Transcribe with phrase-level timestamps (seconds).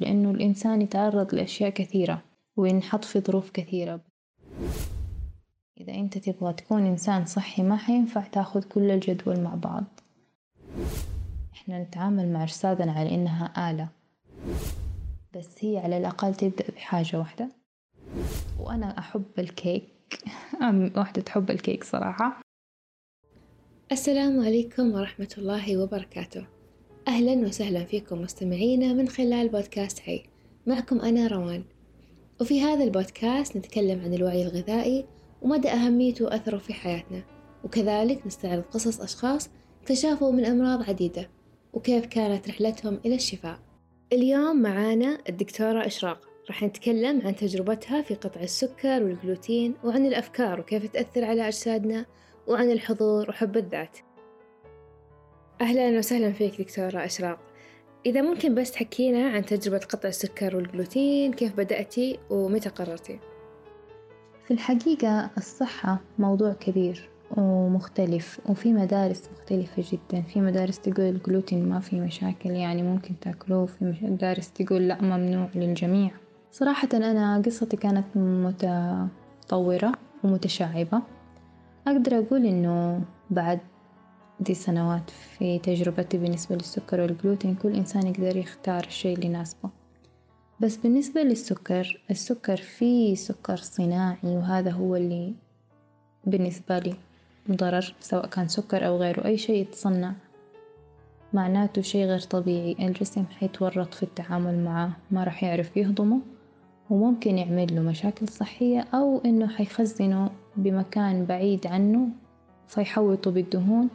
[0.00, 2.22] لأنه الإنسان يتعرض لأشياء كثيرة
[2.56, 4.00] وينحط في ظروف كثيرة.
[5.80, 9.84] إذا أنت تبغى تكون إنسان صحي ما حينفع تاخذ كل الجدول مع بعض.
[11.52, 13.88] إحنا نتعامل مع أجسادنا على إنها آلة.
[15.36, 17.48] بس هي على الأقل تبدأ بحاجة واحدة.
[18.60, 20.24] وأنا أحب الكيك.
[20.96, 22.40] واحدة تحب الكيك صراحة.
[23.92, 26.46] السلام عليكم ورحمة الله وبركاته.
[27.08, 30.22] أهلا وسهلا فيكم مستمعينا من خلال بودكاست حي.
[30.66, 31.64] معكم أنا روان.
[32.40, 35.04] وفي هذا البودكاست نتكلم عن الوعي الغذائي
[35.42, 37.22] ومدى أهميته وأثره في حياتنا.
[37.64, 39.50] وكذلك نستعرض قصص أشخاص
[39.86, 41.30] تشافوا من أمراض عديدة
[41.72, 43.58] وكيف كانت رحلتهم إلى الشفاء.
[44.12, 46.20] اليوم معانا الدكتورة إشراق.
[46.48, 52.06] راح نتكلم عن تجربتها في قطع السكر والجلوتين وعن الأفكار وكيف تأثر على أجسادنا
[52.46, 53.98] وعن الحضور وحب الذات.
[55.60, 57.38] أهلا وسهلا فيك دكتورة أشراق.
[58.06, 63.18] إذا ممكن بس تحكينا عن تجربة قطع السكر والجلوتين كيف بدأتي ومتى قررتي؟
[64.44, 70.22] في الحقيقة الصحة موضوع كبير ومختلف وفي مدارس مختلفة جدا.
[70.22, 73.66] في مدارس تقول الجلوتين ما في مشاكل يعني ممكن تأكلوه.
[73.66, 76.10] في مدارس تقول لا ممنوع للجميع.
[76.52, 79.92] صراحة أنا قصتي كانت متطورة
[80.24, 81.02] ومتشعبة.
[81.86, 83.60] أقدر أقول إنه بعد
[84.40, 89.70] دي سنوات في تجربتي بالنسبة للسكر والجلوتين كل إنسان يقدر يختار الشي اللي يناسبه.
[90.60, 95.34] بس بالنسبة للسكر السكر فيه سكر صناعي وهذا هو اللي
[96.24, 96.94] بالنسبة لي
[97.50, 99.24] ضرر سواء كان سكر أو غيره.
[99.24, 100.12] أي شي يتصنع
[101.32, 102.76] معناته شي غير طبيعي.
[102.86, 106.20] الجسم حيتورط في التعامل معاه ما راح يعرف يهضمه
[106.90, 112.08] وممكن يعمل له مشاكل صحية أو إنه حيخزنه بمكان بعيد عنه
[112.68, 113.88] فيحوطوا بالدهون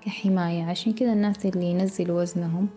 [0.00, 0.64] كحماية.
[0.64, 2.68] عشان كذا الناس اللي ينزلوا وزنهم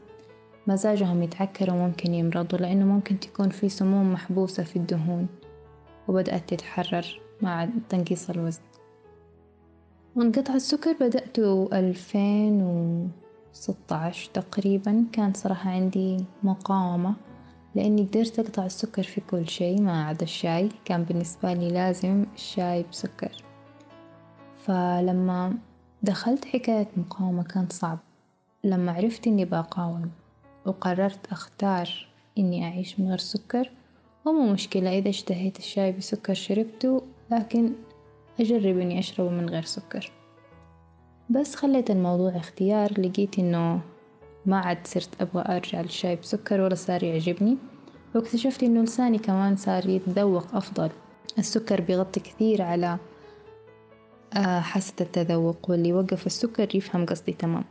[0.67, 5.27] مزاجهم يتعكر وممكن يمرضوا لأنه ممكن تكون في سموم محبوسة في الدهون
[6.07, 8.61] وبدأت تتحرر مع تنقيص الوزن.
[10.15, 13.11] وانقطع السكر بدأته ألفين
[14.33, 15.05] تقريبا.
[15.11, 17.13] كان صراحة عندي مقاومة
[17.75, 20.69] لأني قدرت أقطع السكر في كل شي ما عدا الشاي.
[20.85, 23.31] كان بالنسبة لي لازم الشاي بسكر.
[24.57, 25.53] فلما
[26.03, 27.99] دخلت حكاية مقاومة كان صعب
[28.63, 30.11] لما عرفت إني بقاوم
[30.65, 32.07] وقررت أختار
[32.37, 33.71] إني أعيش من غير سكر
[34.25, 37.01] ومو مشكلة إذا اشتهيت الشاي بسكر شربته
[37.31, 37.73] لكن
[38.39, 40.11] أجرب إني أشربه من غير سكر.
[41.29, 43.81] بس خليت الموضوع اختيار لقيت إنه
[44.45, 47.57] ما عاد صرت أبغى أرجع للشاي بسكر ولا صار يعجبني.
[48.15, 50.89] واكتشفت إنه لساني كمان صار يتذوق أفضل.
[51.39, 52.97] السكر بيغطي كثير على
[54.35, 57.63] حاسة التذوق واللي يوقف السكر يفهم قصدي تمام.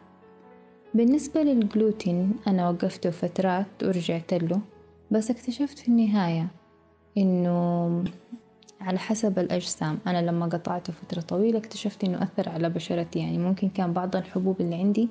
[0.95, 4.61] بالنسبة للجلوتين أنا وقفته فترات ورجعت له
[5.11, 6.47] بس اكتشفت في النهاية
[7.19, 8.05] إنه
[8.81, 13.69] على حسب الأجسام أنا لما قطعته فترة طويلة اكتشفت إنه أثر على بشرتي يعني ممكن
[13.69, 15.09] كان بعض الحبوب اللي عندي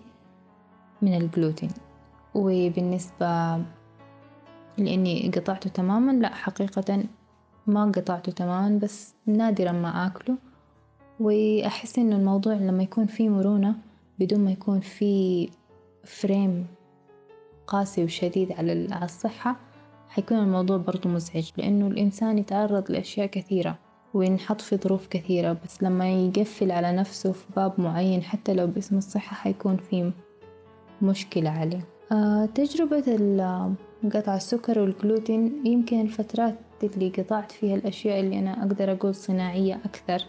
[1.01, 1.69] من الجلوتين.
[2.35, 3.57] وبالنسبة
[4.77, 7.03] لإني قطعته تماما لا حقيقة
[7.67, 10.35] ما قطعته تماما بس نادرا ما آكله.
[11.19, 13.75] وأحس إنه الموضوع لما يكون فيه مرونة
[14.19, 15.49] بدون ما يكون فيه
[16.03, 16.67] فريم
[17.67, 19.55] قاسي وشديد على الصحة
[20.09, 21.49] حيكون الموضوع برضو مزعج.
[21.57, 23.77] لأنه الإنسان يتعرض لأشياء كثيرة
[24.13, 28.97] وينحط في ظروف كثيرة بس لما يقفل على نفسه في باب معين حتى لو باسم
[28.97, 30.11] الصحة حيكون فيه
[31.01, 31.87] مشكلة عليه.
[32.11, 33.03] آه تجربة
[34.13, 40.25] قطع السكر والجلوتين يمكن الفترات اللي قطعت فيها الأشياء اللي أنا أقدر أقول صناعية أكثر.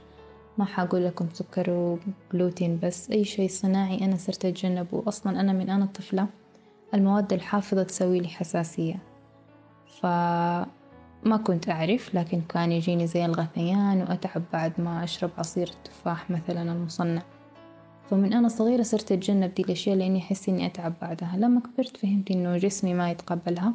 [0.58, 1.98] ما حقول لكم سكر
[2.32, 5.02] وجلوتين بس أي شي صناعي أنا صرت أتجنبه.
[5.08, 6.26] أصلا أنا من أنا طفلة
[6.94, 8.96] المواد الحافظة تسوي لي حساسية.
[10.00, 16.72] فما كنت أعرف لكن كان يجيني زي الغثيان وأتعب بعد ما أشرب عصير التفاح مثلا
[16.72, 17.22] المصنع.
[18.10, 21.36] فمن أنا صغيرة صرت أتجنب دي الأشياء لأني أحس إني أتعب بعدها.
[21.36, 23.74] لما كبرت فهمت إنه جسمي ما يتقبلها.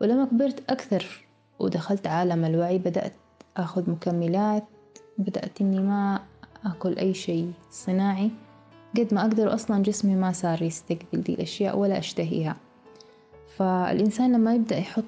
[0.00, 1.26] ولما كبرت أكثر
[1.58, 3.12] ودخلت عالم الوعي بدأت
[3.56, 4.64] أخذ مكملات
[5.18, 6.20] بدأت إني ما
[6.64, 8.30] أكل أي شي صناعي
[8.96, 12.56] قد ما أقدر أصلا جسمي ما صار يستقبل دي الأشياء ولا أشتهيها.
[13.56, 15.04] فالإنسان لما يبدأ يحط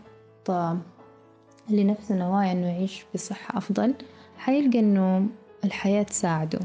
[1.69, 3.95] لنفسه نوايا إنه يعيش بصحة أفضل
[4.39, 5.27] حيلقى إنه
[5.65, 6.59] الحياة تساعده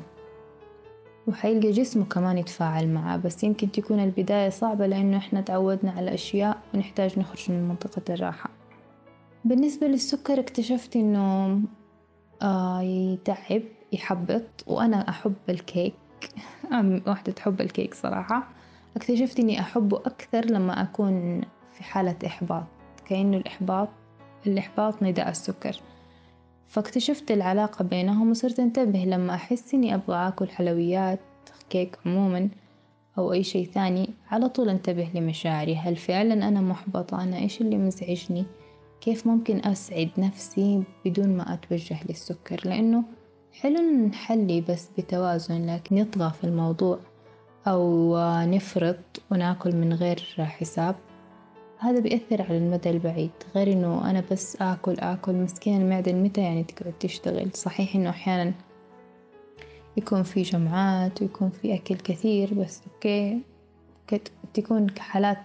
[1.28, 6.58] وحيلقى جسمه كمان يتفاعل معاه بس يمكن تكون البداية صعبة لأنه إحنا تعودنا على أشياء
[6.74, 8.50] ونحتاج نخرج من منطقة الراحة.
[9.46, 11.60] بالنسبة للسكر اكتشفت إنه
[12.82, 13.62] يتعب
[13.94, 15.94] يحبط وأنا أحب الكيك.
[17.08, 18.48] واحدة تحب الكيك صراحة.
[18.96, 21.42] اكتشفت إني أحبه أكثر لما أكون
[21.72, 22.64] في حالة إحباط
[23.06, 23.90] كأنه الإحباط
[24.48, 25.82] الإحباط نداء السكر.
[26.68, 31.20] فاكتشفت العلاقة بينهم وصرت أنتبه لما أحس إني أبغى آكل حلويات
[31.70, 32.50] كيك عموما
[33.18, 34.10] أو أي شي ثاني.
[34.32, 38.46] على طول أنتبه لمشاعري هل فعلا أنا محبطة؟ أنا إيش اللي مزعجني؟
[39.04, 43.04] كيف ممكن أسعد نفسي بدون ما أتوجه للسكر؟ لأنه
[43.54, 47.00] حلو نحلي بس بتوازن لكن نطغى في الموضوع
[47.68, 48.16] أو
[48.46, 50.96] نفرط وناكل من غير حساب.
[51.78, 55.34] هذا بيأثر على المدى البعيد غير إنه أنا بس آكل آكل.
[55.34, 58.54] مسكين المعدة متى يعني تقعد تشتغل؟ صحيح إنه أحيانا
[59.98, 63.42] يكون في جمعات ويكون في أكل كثير بس أوكي
[64.54, 65.38] تكون حالات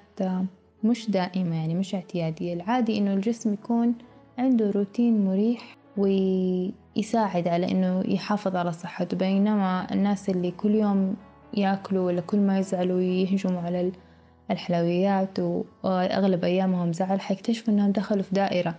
[0.84, 2.54] مش دائمة يعني مش اعتيادية.
[2.54, 3.94] العادي إنه الجسم يكون
[4.38, 9.16] عنده روتين مريح ويساعد على إنه يحافظ على صحته.
[9.16, 11.16] بينما الناس اللي كل يوم
[11.54, 13.92] يأكلوا ولا كل ما يزعلوا يهجموا على
[14.50, 15.38] الحلويات
[15.82, 18.74] وأغلب أيامهم زعل حيكتشفوا إنهم دخلوا في دائرة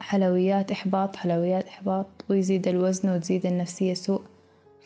[0.00, 4.22] حلويات إحباط حلويات إحباط ويزيد الوزن وتزيد النفسية سوء.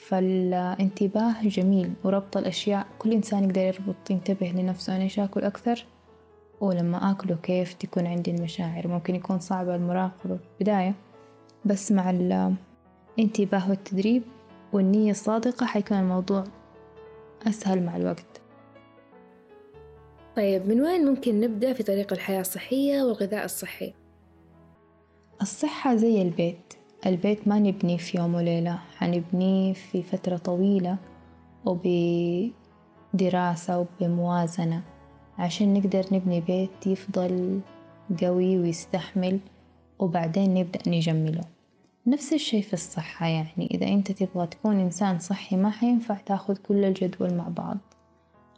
[0.09, 2.87] فالانتباه جميل وربط الأشياء.
[2.99, 4.97] كل إنسان يقدر يربط ينتبه لنفسه.
[4.97, 5.87] أنا إيش آكل أكثر
[6.61, 10.37] ولما آكله كيف تكون عندي المشاعر؟ ممكن يكون صعب المراقبة.
[10.37, 10.95] في البداية
[11.65, 14.23] بس مع الانتباه والتدريب
[14.73, 16.45] والنية الصادقة حيكون الموضوع
[17.47, 18.41] أسهل مع الوقت.
[20.37, 23.95] طيب من وين ممكن نبدأ في طريق الحياة الصحية والغذاء الصحي؟
[25.43, 26.75] الصحة زي البيت.
[27.07, 30.97] البيت ما نبنيه في يوم وليلة حنبنيه في فترة طويلة
[33.15, 34.83] وبدراسة وبموازنة.
[35.39, 37.61] عشان نقدر نبني بيت يفضل
[38.23, 39.39] قوي ويستحمل
[39.99, 41.45] وبعدين نبدأ نجمله.
[42.07, 46.85] نفس الشي في الصحة يعني إذا أنت تبغى تكون إنسان صحي ما حينفع تأخذ كل
[46.85, 47.79] الجدول مع بعض.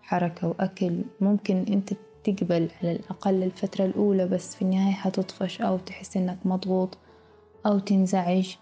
[0.02, 1.92] حركة وأكل ممكن أنت
[2.24, 6.98] تقبل على الأقل الفترة الأولى بس في النهاية حتطفش أو تحس إنك مضغوط
[7.66, 8.54] أو تنزعج.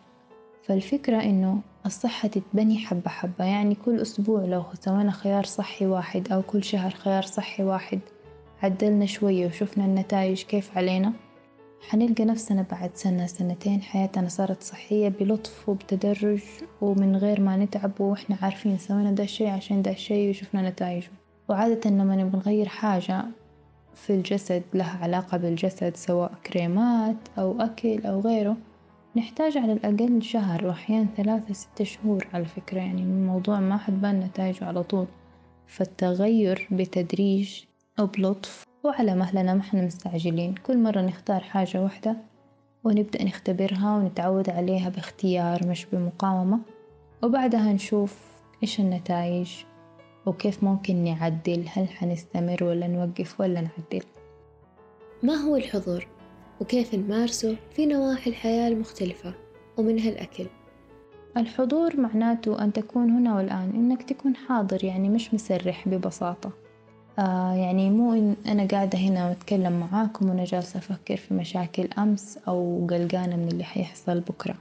[0.66, 6.42] فالفكرة إنه الصحة تتبني حبة حبة يعني كل أسبوع لو سوينا خيار صحي واحد أو
[6.42, 8.00] كل شهر خيار صحي واحد
[8.62, 11.12] عدلنا شوية وشفنا النتائج كيف علينا
[11.88, 16.42] حنلقى نفسنا بعد سنة سنتين حياتنا صارت صحية بلطف وبتدرج
[16.80, 21.10] ومن غير ما نتعب وإحنا عارفين سوينا دا الشي عشان دا الشي وشفنا نتائجه.
[21.48, 23.24] وعادة لما نبغى نغير حاجة
[23.94, 28.56] في الجسد لها علاقة بالجسد سواء كريمات أو أكل أو غيره
[29.16, 34.64] نحتاج على الأقل شهر وأحيانا ثلاثة ستة شهور على فكرة يعني الموضوع ما حتبان نتائجه
[34.64, 35.06] على طول.
[35.66, 37.64] فالتغير بتدريج
[38.00, 40.54] وبلطف وعلى مهلنا ما إحنا مستعجلين.
[40.54, 42.16] كل مرة نختار حاجة واحدة
[42.84, 46.58] ونبدأ نختبرها ونتعود عليها باختيار مش بمقاومة
[47.22, 48.18] وبعدها نشوف
[48.62, 49.50] إيش النتائج
[50.26, 54.06] وكيف ممكن نعدل هل حنستمر ولا نوقف ولا نعدل.
[55.22, 56.15] ما هو الحضور؟
[56.60, 59.34] وكيف نمارسه في نواحي الحياة المختلفة
[59.76, 60.46] ومنها الأكل.
[61.36, 66.50] الحضور معناته أن تكون هنا والآن إنك تكون حاضر يعني مش مسرح ببساطة.
[67.18, 72.38] آه يعني مو إن أنا قاعدة هنا وأتكلم معاكم وأنا جالسة أفكر في مشاكل أمس
[72.48, 74.54] أو قلقانة من اللي حيحصل بكرة.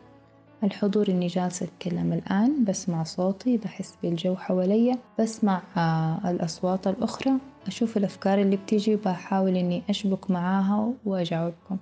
[0.64, 7.32] الحضور إني جالسة أتكلم الآن بسمع صوتي بحس بالجو حواليا بسمع آه الأصوات الأخرى
[7.68, 11.78] أشوف الأفكار اللي بتيجي وبحاول إني أشبك معاها وأجاوبكم.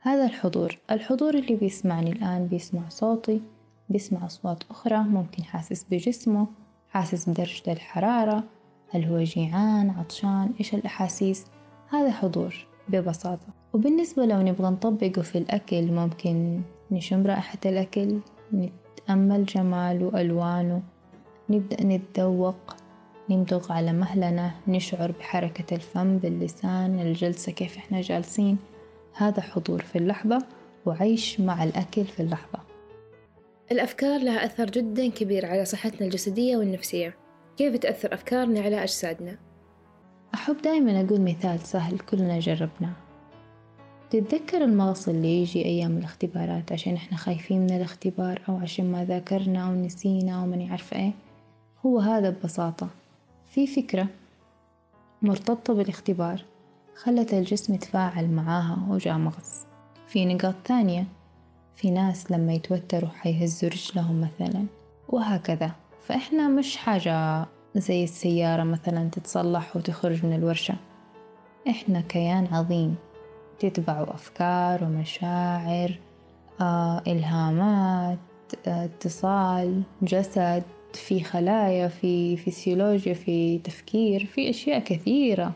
[0.00, 0.78] هذا الحضور.
[0.90, 3.40] الحضور اللي بيسمعني الآن بيسمع صوتي
[3.88, 6.46] بيسمع أصوات أخرى ممكن حاسس بجسمه
[6.90, 8.44] حاسس بدرجة الحرارة
[8.90, 11.44] هل هو جيعان عطشان إيش الأحاسيس؟
[11.88, 13.46] هذا حضور ببساطة.
[13.72, 18.18] وبالنسبة لو نبغى نطبقه في الأكل ممكن نشم رائحة الأكل
[18.54, 20.82] نتأمل جماله ألوانه
[21.50, 22.76] نبدأ نتذوق
[23.30, 28.58] نمضغ على مهلنا نشعر بحركة الفم باللسان الجلسة كيف إحنا جالسين.
[29.12, 30.38] هذا حضور في اللحظة
[30.86, 32.58] وعيش مع الأكل في اللحظة.
[33.72, 37.16] الأفكار لها أثر جدا كبير على صحتنا الجسدية والنفسية.
[37.56, 39.38] كيف تأثر أفكارنا على أجسادنا؟
[40.34, 43.05] أحب دائما أقول مثال سهل كلنا جربناه.
[44.20, 49.66] تتذكر المغص اللي يجي أيام الاختبارات عشان إحنا خايفين من الاختبار أو عشان ما ذاكرنا
[49.68, 51.12] أو نسينا أو ماني عارفة إيه؟
[51.86, 52.88] هو هذا ببساطة.
[53.50, 54.06] في فكرة
[55.22, 56.44] مرتبطة بالاختبار
[56.94, 59.66] خلت الجسم يتفاعل معاها وجاء مغص.
[60.08, 61.04] في نقاط ثانية
[61.74, 64.64] في ناس لما يتوتروا حيهزوا رجلهم مثلا
[65.08, 65.70] وهكذا.
[66.06, 67.46] فإحنا مش حاجة
[67.76, 70.74] زي السيارة مثلا تتصلح وتخرج من الورشة.
[71.68, 72.96] إحنا كيان عظيم.
[73.58, 75.98] تتبعه أفكار ومشاعر
[76.60, 78.18] آه، إلهامات
[78.66, 80.62] آه، اتصال جسد
[80.94, 85.52] في خلايا في فسيولوجيا في تفكير في أشياء كثيرة.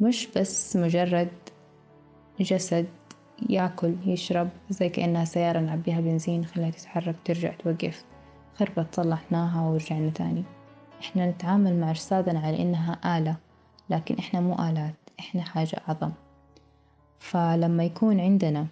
[0.00, 1.28] مش بس مجرد
[2.40, 2.86] جسد
[3.50, 8.04] ياكل يشرب زي كأنها سيارة نعبيها بنزين خليها تتحرك ترجع توقف.
[8.56, 10.44] خربت صلحناها ورجعنا تاني.
[11.00, 13.36] إحنا نتعامل مع أجسادنا على إنها آلة
[13.90, 16.10] لكن إحنا مو آلات إحنا حاجة أعظم.
[17.24, 18.66] فلما يكون عندنا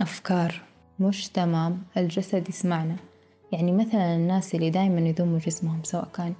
[0.00, 0.62] أفكار
[1.00, 2.96] مش تمام الجسد يسمعنا.
[3.52, 6.34] يعني مثلا الناس اللي دايما يذموا جسمهم سواء كان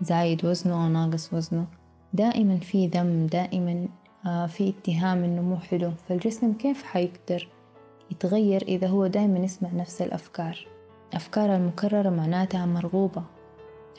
[0.00, 1.66] زايد وزنه أو ناقص وزنه
[2.12, 3.88] دائما في ذم دائما
[4.26, 5.92] آه، في اتهام إنه مو حلو.
[6.08, 7.48] فالجسم كيف حيقدر
[8.10, 10.66] يتغير إذا هو دايما يسمع نفس الأفكار؟
[11.14, 13.22] أفكار المكررة معناتها مرغوبة.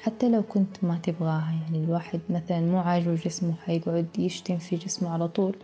[0.02, 5.10] حتى لو كنت ما تبغاها يعني الواحد مثلا مو عاجبه جسمه حيقعد يشتم في جسمه
[5.10, 5.56] على طول.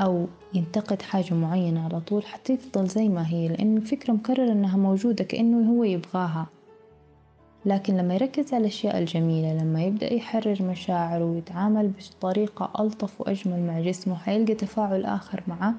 [0.00, 4.76] أو ينتقد حاجة معينة على طول حتى تفضل زي ما هي لأن الفكرة مكررة إنها
[4.76, 6.46] موجودة كأنه هو يبغاها.
[7.66, 13.80] لكن لما يركز على الأشياء الجميلة لما يبدأ يحرر مشاعره ويتعامل بطريقة ألطف وأجمل مع
[13.80, 15.74] جسمه حيلقى تفاعل آخر معه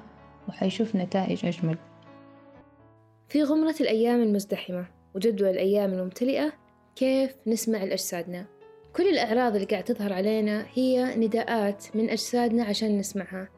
[0.48, 1.78] وحيشوف نتائج أجمل.
[3.28, 6.52] في غمرة الأيام المزدحمة وجدول الأيام الممتلئة
[6.96, 8.46] كيف نسمع لأجسادنا؟
[8.96, 13.48] كل الأعراض اللي قاعد تظهر علينا هي نداءات من أجسادنا عشان نسمعها.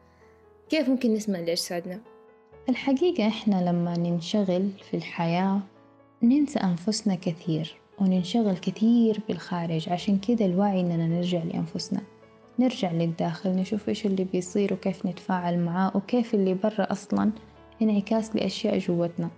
[0.69, 1.99] كيف ممكن نسمع لأجسادنا؟
[2.69, 5.59] الحقيقة إحنا لما ننشغل في الحياة
[6.23, 12.01] ننسى أنفسنا كثير وننشغل كثير بالخارج عشان كده الوعي إننا نرجع لأنفسنا
[12.59, 17.31] نرجع للداخل نشوف إيش اللي بيصير وكيف نتفاعل معاه وكيف اللي برا أصلا
[17.81, 19.29] انعكاس لأشياء جوتنا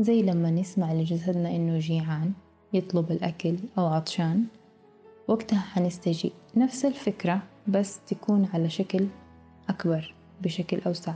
[0.00, 2.32] زي لما نسمع لجسدنا إنه جيعان
[2.72, 4.44] يطلب الأكل أو عطشان
[5.28, 6.32] وقتها حنستجيب.
[6.56, 9.06] نفس الفكرة بس تكون على شكل
[9.68, 10.17] أكبر.
[10.42, 11.14] بشكل أوسع.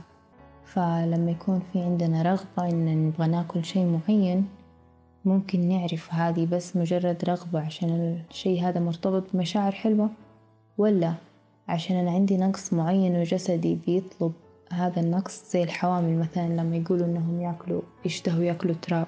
[0.65, 4.45] فلما يكون في عندنا رغبة إن نبغى نأكل شي معين
[5.25, 10.09] ممكن نعرف هذه بس مجرد رغبة عشان الشي هذا مرتبط بمشاعر حلوة
[10.77, 11.13] ولا
[11.67, 14.33] عشان أنا عندي نقص معين وجسدي بيطلب
[14.71, 19.07] هذا النقص زي الحوامل مثلا لما يقولوا إنهم يأكلوا يشتهوا يأكلوا تراب.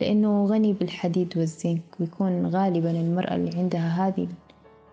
[0.00, 4.28] لأنه غني بالحديد والزنك ويكون غالبا المرأة اللي عندها هذه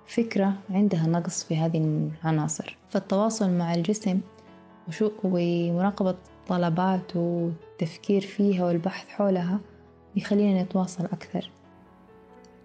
[0.09, 2.77] الفكرة عندها نقص في هذه العناصر.
[2.89, 4.19] فالتواصل مع الجسم
[5.23, 6.15] ومراقبة
[6.47, 9.59] طلباته والتفكير فيها والبحث حولها
[10.15, 11.51] يخلينا نتواصل أكثر.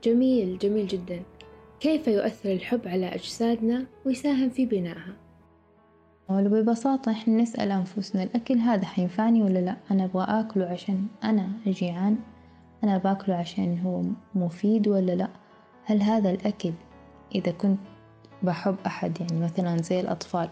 [0.05, 1.23] جميل جميل جدا.
[1.81, 5.15] كيف يؤثر الحب على أجسادنا ويساهم في بنائها؟
[6.29, 12.17] ببساطة إحنا نسأل أنفسنا الأكل هذا حينفعني ولا لا؟ أنا أبغى أكله عشان أنا جيعان.
[12.85, 14.03] أنا باكله عشان هو
[14.35, 15.29] مفيد ولا لا؟
[15.85, 16.73] هل هذا الأكل
[17.35, 17.79] إذا كنت
[18.43, 20.51] بحب أحد يعني مثلا زي الأطفال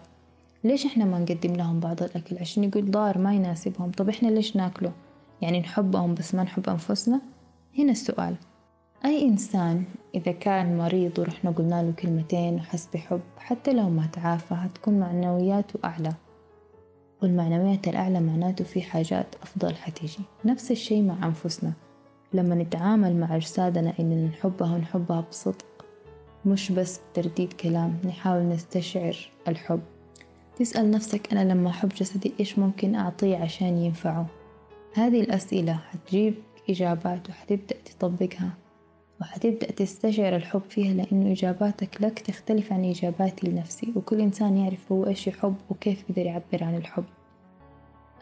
[0.63, 3.91] ليش إحنا ما نقدم لهم بعض الأكل؟ عشان يقول ضار ما يناسبهم.
[3.91, 4.91] طب إحنا ليش ناكله؟
[5.41, 7.21] يعني نحبهم بس ما نحب أنفسنا؟
[7.79, 8.35] هنا السؤال.
[9.05, 9.83] أي إنسان
[10.15, 15.79] إذا كان مريض ورحنا قلنا له كلمتين وحس بحب حتى لو ما تعافى هتكون معنوياته
[15.85, 16.13] أعلى.
[17.21, 20.19] والمعنويات الأعلى معناته في حاجات أفضل حتيجي.
[20.45, 21.73] نفس الشي مع أنفسنا.
[22.33, 25.65] لما نتعامل مع أجسادنا إننا نحبها ونحبها بصدق
[26.45, 29.81] مش بس ترديد كلام نحاول نستشعر الحب.
[30.55, 34.25] تسأل نفسك أنا لما أحب جسدي إيش ممكن أعطيه عشان ينفعه؟
[34.93, 36.35] هذه الأسئلة حتجيب
[36.69, 38.49] إجابات وحتبدأ تطبقها.
[39.21, 45.07] وحتبدأ تستشعر الحب فيها لأنه إجاباتك لك تختلف عن إجاباتي لنفسي وكل إنسان يعرف هو
[45.07, 47.05] إيش يحب وكيف يقدر يعبر عن الحب.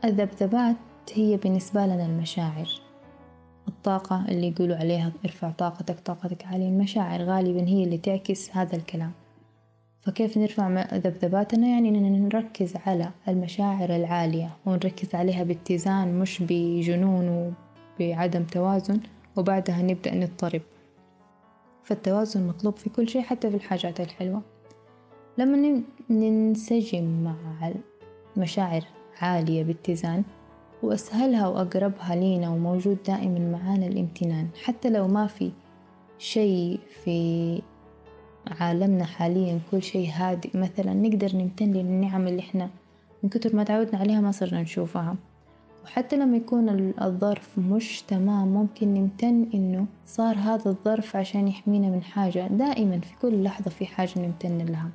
[0.05, 0.75] الذبذبات
[1.13, 2.90] هي بالنسبة لنا المشاعر.
[3.67, 6.67] الطاقة اللي يقولوا عليها ارفع طاقتك طاقتك عالية.
[6.69, 9.11] المشاعر غالبا هي اللي تعكس هذا الكلام.
[10.01, 17.55] فكيف نرفع ذبذباتنا؟ يعني إننا نركز على المشاعر العالية ونركز عليها باتزان مش بجنون
[17.99, 18.99] وبعدم توازن
[19.35, 20.61] وبعدها نبدأ نضطرب.
[21.83, 24.41] فالتوازن مطلوب في كل شيء حتى في الحاجات الحلوة.
[25.37, 27.35] لما ننسجم مع
[28.37, 28.83] مشاعر
[29.21, 30.23] عالية باتزان
[30.83, 34.47] وأسهلها وأقربها لينا وموجود دائما معانا الامتنان.
[34.63, 35.51] حتى لو ما في
[36.19, 37.61] شيء في
[38.47, 42.69] عالمنا حاليا كل شيء هادئ مثلا نقدر نمتن للنعم اللي إحنا
[43.23, 45.15] من كتر ما تعودنا عليها ما صرنا نشوفها.
[45.83, 52.03] وحتى لما يكون الظرف مش تمام ممكن نمتن إنه صار هذا الظرف عشان يحمينا من
[52.03, 52.47] حاجة.
[52.47, 54.89] دائما في كل لحظة في حاجة نمتن لها.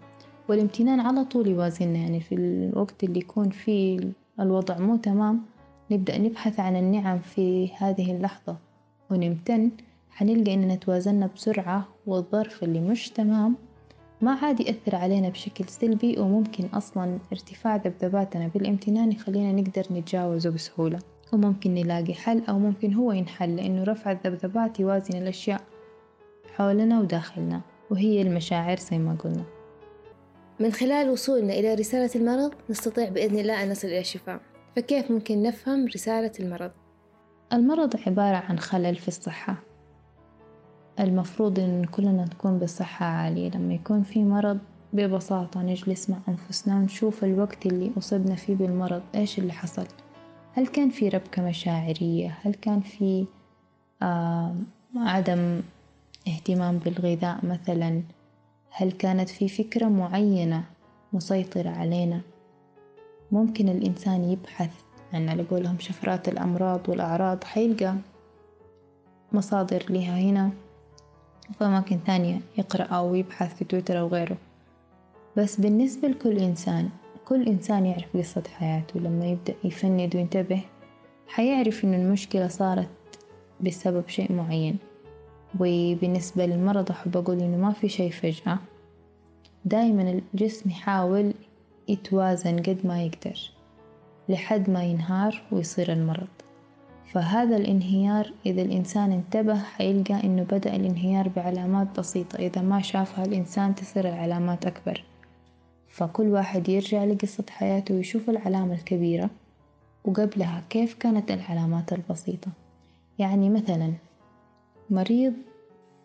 [0.49, 1.99] والامتنان على طول يوازننا.
[1.99, 4.01] يعني في الوقت اللي يكون فيه
[4.41, 5.43] الوضع مو تمام
[5.91, 8.57] نبدأ نبحث عن النعم في هذه اللحظة.
[9.11, 9.71] ونمتن.
[10.11, 13.57] حنلقى إننا توازنا بسرعة والظرف اللي مش تمام.
[14.21, 20.99] ما عاد يأثر علينا بشكل سلبي وممكن أصلا ارتفاع ذبذباتنا بالامتنان يخلينا نقدر نتجاوزه بسهولة.
[21.33, 25.61] وممكن نلاقي حل أو ممكن هو ينحل لأنه رفع الذبذبات يوازن الأشياء
[26.57, 27.61] حولنا وداخلنا.
[27.91, 29.45] وهي المشاعر زي ما قلنا.
[30.61, 34.41] من خلال وصولنا إلى رسالة المرض نستطيع بإذن الله أن نصل إلى الشفاء.
[34.77, 36.71] فكيف ممكن نفهم رسالة المرض؟
[37.53, 39.57] المرض عبارة عن خلل في الصحة.
[41.01, 43.51] المفروض إن كلنا نكون بصحة عالية.
[43.51, 44.59] لما يكون في مرض
[44.93, 49.87] ببساطة نجلس مع أنفسنا ونشوف الوقت اللي أصبنا فيه بالمرض إيش اللي حصل؟
[50.53, 53.27] هل كان في ربكة مشاعرية؟ هل كان في
[54.03, 54.57] آه
[54.97, 55.61] عدم
[56.29, 58.03] اهتمام بالغذاء مثلا؟
[58.71, 60.65] هل كانت في فكرة معينة
[61.13, 62.21] مسيطرة علينا؟
[63.33, 64.71] ممكن الإنسان يبحث
[65.13, 67.95] عن على قولهم شفرات الأمراض والأعراض حيلقى
[69.33, 70.51] مصادر لها هنا.
[71.59, 74.37] في أماكن ثانية يقرأ أو يبحث في تويتر أو غيره.
[75.37, 76.89] بس بالنسبة لكل إنسان
[77.25, 79.01] كل إنسان يعرف قصة حياته.
[79.01, 80.61] لما يبدأ يفند وينتبه
[81.29, 82.89] حيعرف إن المشكلة صارت
[83.61, 84.79] بسبب شيء معين.
[85.61, 88.59] وبالنسبة للمرض أحب أقول إنه ما في شي فجأة.
[89.65, 91.33] دايما الجسم يحاول
[91.89, 93.51] يتوازن قد ما يقدر
[94.29, 96.29] لحد ما ينهار ويصير المرض.
[97.13, 102.37] فهذا الانهيار إذا الإنسان انتبه حيلقى إنه بدأ الانهيار بعلامات بسيطة.
[102.39, 105.05] إذا ما شافها الإنسان تصير العلامات أكبر.
[105.89, 109.31] فكل واحد يرجع لقصة حياته ويشوف العلامة الكبيرة
[110.05, 112.51] وقبلها كيف كانت العلامات البسيطة.
[113.19, 113.93] يعني مثلا
[114.91, 115.33] مريض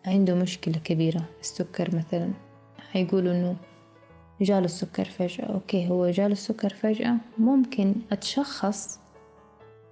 [0.06, 2.30] عنده مشكلة كبيرة السكر مثلا
[2.92, 3.56] حيقولوا إنه
[4.42, 5.44] جاله السكر فجأة.
[5.44, 7.16] أوكي هو جاله السكر فجأة.
[7.38, 9.00] ممكن أتشخص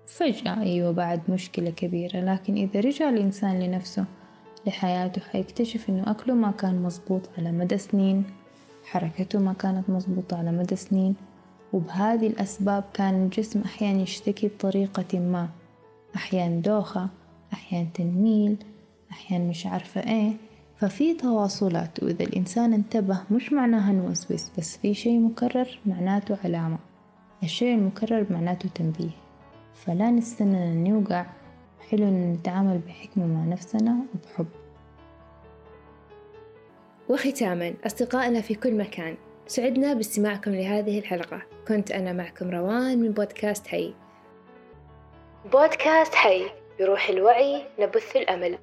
[0.07, 0.63] فجأة.
[0.63, 2.21] أيوة بعد مشكلة كبيرة.
[2.21, 4.05] لكن إذا رجع الإنسان لنفسه
[4.67, 8.25] لحياته حيكتشف إنه أكله ما كان مظبوط على مدى سنين
[8.85, 11.15] حركته ما كانت مظبوطة على مدى سنين
[11.73, 15.49] وبهذه الأسباب كان الجسم أحيانا يشتكي بطريقة ما.
[16.17, 17.09] أحيانا دوخة
[17.53, 18.57] أحيانا تنميل
[19.11, 20.33] أحيانا مش عارفة إيه.
[20.81, 26.79] ففي تواصلات وإذا الإنسان انتبه مش معناها نوسوس بس في شي مكرر معناته علامة.
[27.43, 29.11] الشيء المكرر معناته تنبيه.
[29.75, 31.27] فلا نستنى أن نوقع
[31.91, 34.47] حلو أن نتعامل بحكمة مع نفسنا وبحب.
[37.09, 39.17] وختاما أصدقائنا في كل مكان
[39.47, 41.43] سعدنا باستماعكم لهذه الحلقة.
[41.69, 43.95] كنت أنا معكم روان من بودكاست حي.
[45.53, 46.43] بودكاست حي
[46.81, 48.59] بروح الوعي نبث الأمل.